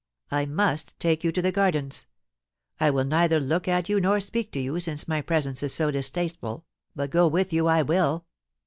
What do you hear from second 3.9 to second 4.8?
nor speak to you,